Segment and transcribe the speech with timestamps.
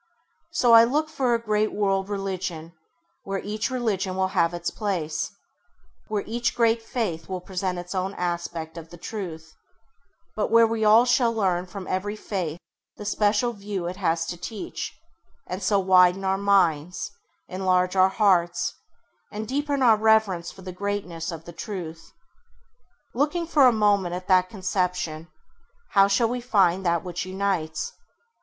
[0.49, 2.73] So I look for a great World Religion
[3.23, 5.29] where each religion will have its place,
[6.07, 9.53] where each great faith will present its own aspect of the truth;
[10.35, 12.59] but where we all [Page 9] shall learn from every faith
[12.97, 14.91] the special view it has to teach,
[15.45, 17.11] and so widen our minds,
[17.47, 18.73] enlarge our hearts,
[19.31, 22.11] and deepen our reverence for the greatness of the truth.
[23.13, 25.27] Looking for a moment at that conception,
[25.89, 27.93] how shall we find that which unites